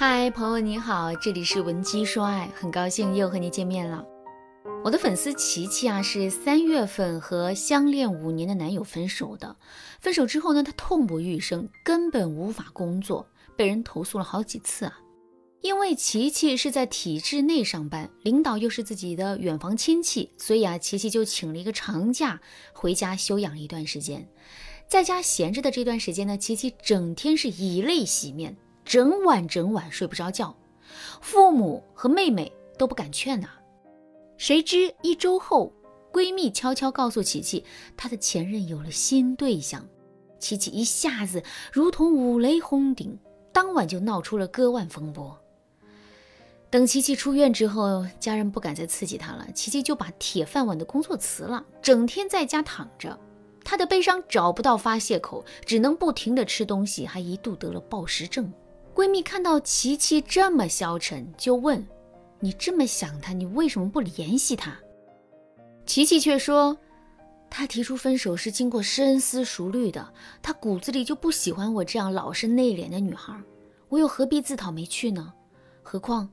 [0.00, 4.06] 嗨，朋友你好，这里是文姬说爱，很高兴又和你见面了。
[4.84, 9.56] 我的粉丝琪琪啊，是三月份和相恋五年的男友分手的。
[10.00, 15.00] 分手之后呢，她痛不欲生，根本无法工作，被人投诉了好几次啊。
[15.62, 22.40] 因为琪琪是在体制内上班，领导又是自己的远房亲戚，所以啊，琪琪就请了一个长假
[22.72, 24.28] 回家休养了一段时间。
[24.88, 28.56] 在家闲着的这段时间呢，琪琪整天是以泪洗面。
[28.88, 30.56] 整晚整晚睡不着觉，
[31.20, 33.50] 父母和妹妹都不敢劝呐。
[34.38, 35.70] 谁知一周后，
[36.10, 37.62] 闺蜜悄悄告诉琪琪，
[37.98, 39.86] 她的前任有了新对象。
[40.38, 43.18] 琪琪一下子如同五雷轰顶，
[43.52, 45.38] 当晚就闹出了割腕风波。
[46.70, 53.20] 等琪琪出院之后，家人不敢再刺激她了，琪琪就把铁饭碗的工作辞了，整天在家躺着。
[53.62, 58.50] 她的悲伤找不到发泄口，只能不停的吃东西，还一度得了暴食症。
[58.98, 61.86] 闺蜜看到琪琪这么消沉，就问
[62.42, 64.76] ：“你这么想他，你为什么不联系他？”
[65.86, 66.76] 琪琪却说
[67.48, 73.40] ：“他提出分手是经过深思熟虑的，他骨子里就不喜欢我这样老实内敛的女孩，
[73.88, 75.32] 我又何必自讨没趣呢？
[75.80, 76.28] 何况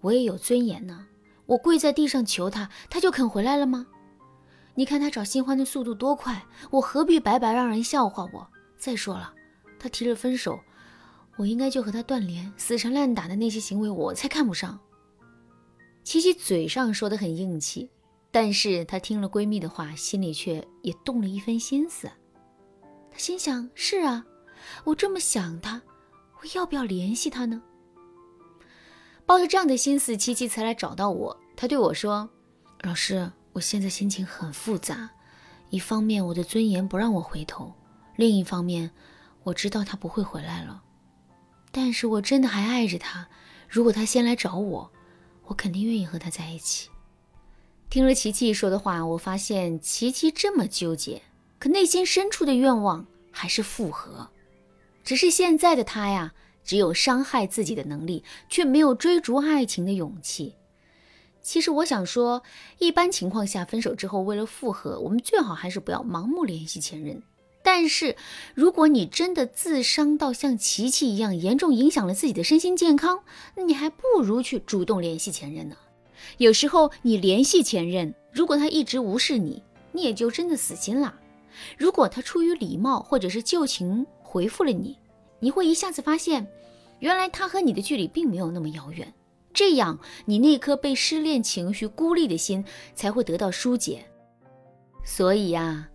[0.00, 1.06] 我也有尊严呢。
[1.46, 3.86] 我跪在地上求他，他就肯回来了吗？
[4.74, 8.44] 你看他找新欢的速度多快，我何必白白让人笑话我？
[8.76, 9.32] 再说了，
[9.78, 10.58] 他提了分手。”
[11.38, 14.78] 我应该就和他断联，死缠烂打的那些行为我才看不上。
[16.02, 17.88] 琪琪嘴上说的很硬气，
[18.32, 22.10] 但是她听了闺蜜的话，心里却也动了一分心思。
[23.10, 24.26] 她心想：是啊，
[24.82, 25.80] 我这么想他，
[26.40, 27.62] 我要不要联系他呢？
[29.24, 31.38] 抱着这样的心思，琪琪才来找到我。
[31.54, 32.28] 她对我说
[32.82, 35.08] ：“老师，我现在心情很复杂，
[35.70, 37.72] 一方面我的尊严不让我回头，
[38.16, 38.90] 另一方面
[39.44, 40.82] 我知道他不会回来了。”
[41.80, 43.28] 但是我真的还爱着他，
[43.68, 44.90] 如果他先来找我，
[45.44, 46.90] 我肯定愿意和他在一起。
[47.88, 51.22] 听了琪琪说的话，我发现琪琪这么纠结，
[51.60, 54.28] 可内心深处的愿望还是复合。
[55.04, 60.56] 只是现在的他呀，只有伤害自己的能力，却没有追逐爱情的勇气。
[61.40, 62.42] 其实我想说，
[62.78, 67.22] 一般情况下，分手之后为了复合，我们最好还是不要盲目联系前任。
[67.70, 68.16] 但是，
[68.54, 73.22] 如果你真的自伤到像琪琪一样严重影响了自己的身心健康，
[73.54, 75.76] 那你还不如去主动联系前任呢。
[76.38, 79.62] 有时候你联系前任，如果他一直无视你，
[79.92, 81.14] 你也就真的死心了。
[81.76, 84.96] 如果他出于礼貌或者是旧情回复了你，
[85.38, 86.48] 你会一下子发现，
[87.00, 89.12] 原来他和你的距离并没有那么遥远。
[89.52, 92.64] 这样，你那颗被失恋情绪孤立的心
[92.94, 94.06] 才会得到疏解。
[95.04, 95.90] 所以呀。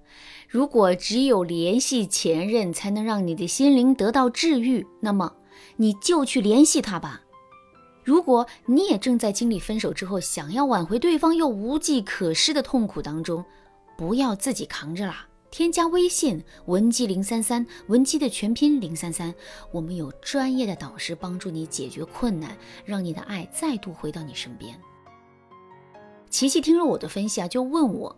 [0.53, 5.33] 如果只有联系前任才能让你的心灵得到治愈，那么
[5.77, 7.23] 你就去联系他吧。
[8.03, 13.43] 如果你也正在经历分手之后想要挽回对方又无计可施的痛苦当中，
[13.97, 15.27] 不要自己扛着啦。
[15.49, 19.33] 添加微信文姬零三三，文姬的全拼零三三，
[19.71, 22.55] 我们有专业的导师帮助你解决困难，
[22.85, 24.79] 让你的爱再度回到你身边。
[26.29, 28.15] 琪琪听了我的分析啊，就问我，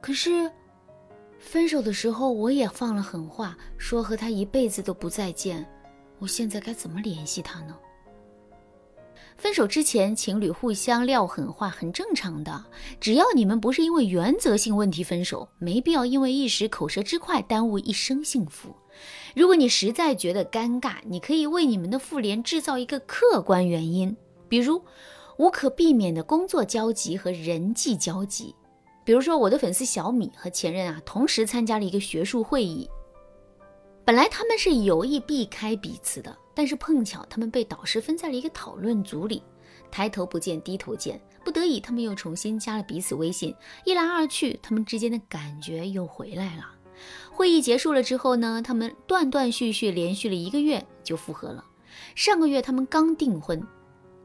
[0.00, 0.50] 可是。
[1.44, 5.64] 分手的时候，我也放了狠话，说和他一辈子都不再见。
[6.18, 7.76] 我现在该怎么联系他呢？
[9.36, 12.64] 分手之前，情侣互相撂狠话很正常的，
[12.98, 18.74] 只要你们不是因为原则性问题分手，没必要因为一时口舌之快耽误一生幸福。
[19.36, 24.16] 如果你实在觉得尴尬，你可以为你们的复联制造一个客观原因，
[24.48, 24.82] 比如
[25.36, 28.54] 无可避免的工作交集和人际交集。
[29.04, 32.88] 比如说，我的粉丝小米和前任啊，同时参加了一个学术会议。
[34.04, 39.42] 本来他们是有意避开彼此的，但是碰巧他们被导师分在了一个讨论组里，
[39.90, 43.54] 抬头不见低头见，不得已他们又重新加了彼此微信。
[43.84, 46.64] 一来二去，他们之间的感觉又回来了。
[47.30, 51.64] 会议结束了之后呢，他们断断续续连续了一个月就复合了。
[52.14, 53.62] 上个月他们刚订婚，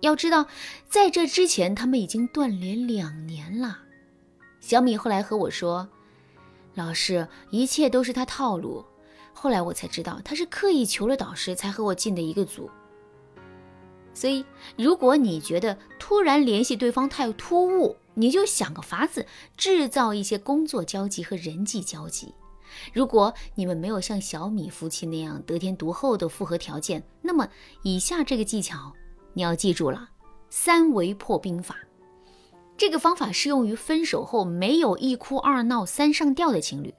[0.02, 0.46] 要知道，
[0.88, 3.80] 在这之前他们已经断联两年了。
[4.70, 5.90] 小米后来和我说
[6.78, 8.86] ：“老师，一切都是他套路。”
[9.34, 12.70] 后来我才知道，他是刻意求了导师才和我进的一个组。
[14.14, 14.46] 所以，
[14.78, 19.26] 如果你觉得突然联系对方太突兀，你就想个法子
[19.58, 22.36] 制造一些工作交集和人际交集。
[22.94, 27.50] 如果你们没有像小米夫妻那样得天独厚的复合条件，那么
[27.82, 28.94] 以下这个技巧
[29.34, 30.10] 你要记住了：
[30.52, 31.76] 三维破冰法。
[32.80, 36.94] 这个方法适用于分手后没有一哭二闹三上吊的情侣，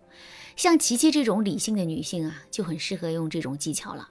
[0.55, 4.11] 像琪琪这种理性的女性啊，就很适合用这种技巧了。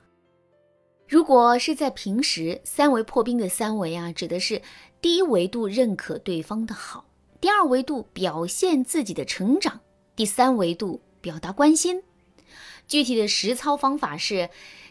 [1.08, 4.64] 如果是在平时，三维破冰的三维啊，指的是
[5.00, 7.06] 第一维度认可对方的好，
[7.40, 9.80] 第二维度表现自己的成长，
[10.16, 12.02] 第三维度表达关心。
[12.88, 14.50] 具体的实操方法是，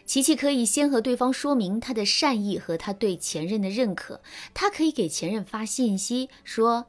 [0.09, 4.21] 琪琪可以先和对方说明他的善意和他对前任的认可，
[4.55, 6.87] 他可以给前任发信息说：“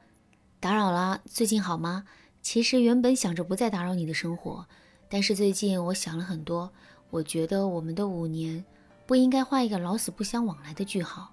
[0.58, 2.06] 打扰了，最近好吗？
[2.40, 4.64] 其实原本想着不再打扰你的生活，
[5.11, 6.72] 但是最近我想了很多，
[7.11, 8.64] 我觉得我们的五年
[9.05, 11.28] 不应该画一个老死不相往来的句号，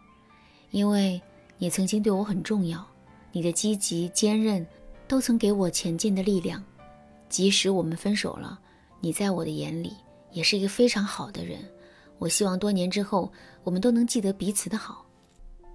[0.71, 1.21] 因为
[1.57, 2.85] 你曾经对我很重要，
[3.31, 4.67] 你的积极坚韧
[5.07, 6.61] 都曾给我前进的力量，
[7.29, 8.59] 即使我们分手了。”
[8.99, 9.93] 你在我的眼里
[10.33, 11.59] 也是一个非常好的人，
[12.17, 13.31] 我希望多年之后
[13.63, 15.05] 我们都能记得彼此的好。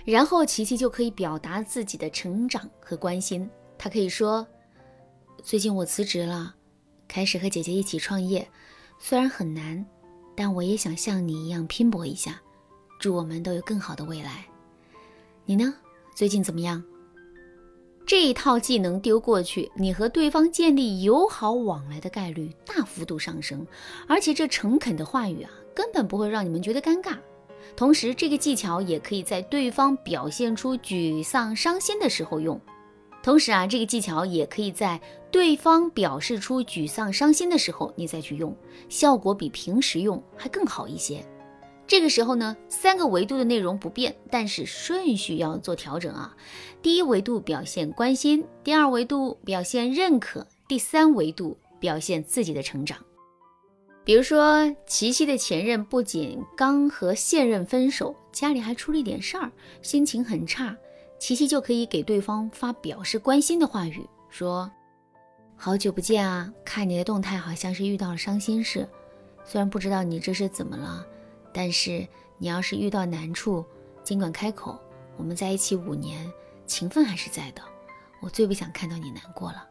[0.05, 3.49] 然后琪琪就可以表达自己的成长和关心，
[3.79, 4.47] 她可以说
[5.43, 6.55] ：“最近我辞职了，
[7.06, 8.49] 开始和姐姐一起创业，
[8.99, 9.85] 虽然很难，
[10.35, 12.41] 但我也想像你一样拼搏一下。
[12.99, 14.44] 祝我们都有更好的未来。
[15.44, 15.73] 你呢？
[16.15, 16.83] 最近怎么样？”
[18.05, 23.67] 这一套技能丢过去，你和对方建立友好往来的概率大幅度上升，
[24.07, 27.17] 而且这诚恳的话语啊，根本不会让你们觉得尴尬。
[27.77, 32.61] 同时，这个技巧也可以在对方表现出沮丧、伤心的时候用。
[33.23, 35.01] 同时啊，这个技巧也可以在
[35.31, 38.55] 对方表示出沮丧、伤心的时候，你再去用，
[38.89, 41.25] 效果比平时用还更好一些。
[41.87, 46.34] 这个时候呢，三个维度的内容不变，但是顺序要做调整啊。
[46.81, 52.99] 第一维度表现关心，第二维度表现认可，第三维度表现自己的成长。
[54.05, 59.52] 比如说，琪琪的前任不仅刚和现任分手，家里还出了一点事儿，
[59.82, 60.76] 心情很差。
[61.19, 64.69] 琪琪就可以给对方发表示关心的话语，说
[65.56, 68.88] ：“好久不见啊，看你的动态好像是遇到了伤心事，
[69.44, 71.06] 虽然不知道你这是怎么了。”
[71.53, 72.07] 但是
[72.39, 73.65] 你要是遇到难处，
[74.03, 74.79] 尽管开口。
[75.17, 76.31] 我们在一起五年，
[76.67, 77.63] 情分还是在的。
[78.21, 79.65] 我最不想看到你难过了。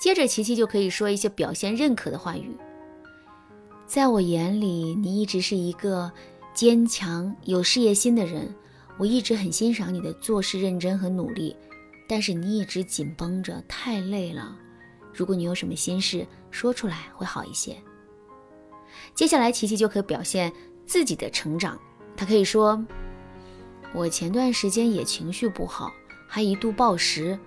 [0.00, 2.56] 接着，琪琪就可以说一些表现认可的话语。
[3.86, 6.10] 在我眼里，你一直是一个
[6.54, 8.54] 坚强、有事业心的人。
[8.98, 11.56] 我一直很欣赏你的做事认真和努力。
[12.08, 14.56] 但是你一直紧绷着，太累了。
[15.12, 17.76] 如果你有什么心事，说出来会好一些。
[19.14, 20.52] 接下来，琪琪就可以表现。
[20.86, 21.78] 自己的成长，
[22.16, 22.84] 他可以说
[23.94, 25.92] ：“我前段时间也情绪不好，
[26.28, 27.38] 还一度暴食，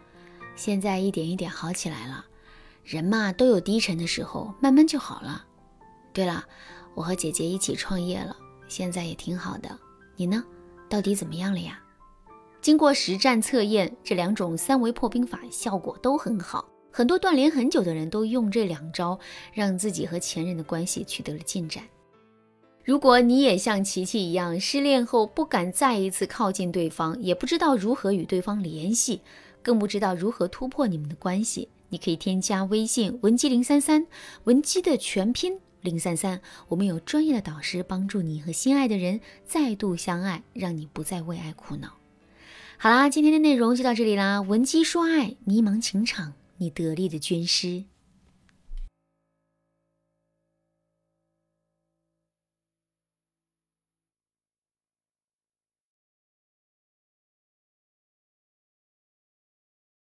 [0.56, 2.26] 现在一点一点好起来了。
[2.84, 5.46] 人嘛都有低沉的时候，慢慢就好了。
[6.14, 6.46] 对了，
[6.94, 8.36] 我和姐姐一起创业了，
[8.68, 9.80] 现在也挺好的。
[10.16, 10.44] 你呢？
[10.88, 11.82] 到底怎么样了呀？”
[12.62, 19.20] 经过实战测验，这两种三维破冰法效果都很好，很多断联很久的人都用这两招，
[19.54, 21.84] 让自己和前任的关系取得了进展。
[22.86, 29.22] 如果你也像琪琪一样失恋后不敢再一次靠近对方，也不知道如何与对方联系，
[29.64, 34.06] 更不知道如何突破你们的关系，你可以添加微信文姬零三三，
[34.44, 41.94] 文姬的全拼零三三，我们有专业的导师帮助你和心爱的人再度相爱，让你不再为爱苦恼。
[42.78, 47.86] 好啦，今天的内容就到这里啦，文姬说爱，迷茫情场，你得力的军师。